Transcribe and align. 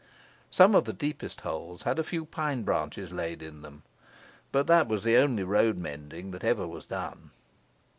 Some 0.49 0.73
of 0.73 0.85
the 0.85 0.93
deepest 0.93 1.41
holes 1.41 1.83
had 1.83 1.99
a 1.99 2.03
few 2.03 2.25
pine 2.25 2.63
branches 2.63 3.11
laid 3.13 3.43
in 3.43 3.61
them, 3.61 3.83
but 4.51 4.65
that 4.65 4.87
was 4.87 5.03
the 5.03 5.17
only 5.17 5.43
road 5.43 5.77
mending 5.77 6.31
that 6.31 6.43
ever 6.43 6.67
was 6.67 6.87
done. 6.87 7.29